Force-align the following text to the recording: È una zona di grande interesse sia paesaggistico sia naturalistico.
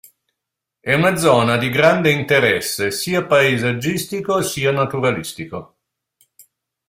È 0.79 0.95
una 0.95 1.15
zona 1.15 1.57
di 1.57 1.69
grande 1.69 2.09
interesse 2.11 2.89
sia 2.89 3.23
paesaggistico 3.23 4.41
sia 4.41 4.71
naturalistico. 4.71 5.75